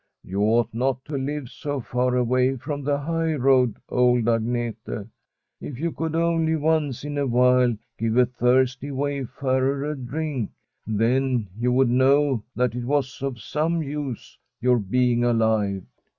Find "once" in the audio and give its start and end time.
6.55-7.03